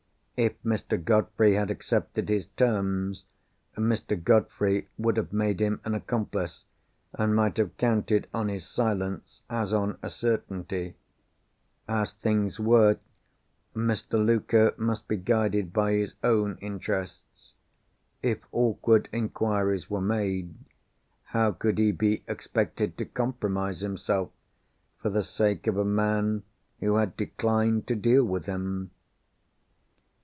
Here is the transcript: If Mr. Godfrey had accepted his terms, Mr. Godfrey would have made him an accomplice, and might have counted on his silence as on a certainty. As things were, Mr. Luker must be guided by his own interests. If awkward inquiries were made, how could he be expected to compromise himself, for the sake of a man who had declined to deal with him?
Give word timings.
If 0.37 0.59
Mr. 0.63 0.97
Godfrey 0.99 1.53
had 1.53 1.69
accepted 1.69 2.27
his 2.27 2.47
terms, 2.47 3.25
Mr. 3.77 4.19
Godfrey 4.21 4.87
would 4.97 5.15
have 5.17 5.31
made 5.31 5.59
him 5.59 5.79
an 5.85 5.93
accomplice, 5.93 6.65
and 7.13 7.35
might 7.35 7.57
have 7.57 7.77
counted 7.77 8.25
on 8.33 8.47
his 8.49 8.65
silence 8.65 9.43
as 9.51 9.71
on 9.71 9.99
a 10.01 10.09
certainty. 10.09 10.95
As 11.87 12.13
things 12.13 12.59
were, 12.59 12.97
Mr. 13.75 14.13
Luker 14.13 14.73
must 14.77 15.07
be 15.07 15.15
guided 15.15 15.71
by 15.73 15.91
his 15.91 16.15
own 16.23 16.57
interests. 16.59 17.53
If 18.23 18.39
awkward 18.51 19.09
inquiries 19.11 19.91
were 19.91 20.01
made, 20.01 20.55
how 21.25 21.51
could 21.51 21.77
he 21.77 21.91
be 21.91 22.23
expected 22.27 22.97
to 22.97 23.05
compromise 23.05 23.81
himself, 23.81 24.31
for 25.03 25.11
the 25.11 25.21
sake 25.21 25.67
of 25.67 25.77
a 25.77 25.85
man 25.85 26.41
who 26.79 26.95
had 26.95 27.15
declined 27.15 27.85
to 27.89 27.95
deal 27.95 28.23
with 28.25 28.47
him? 28.47 28.89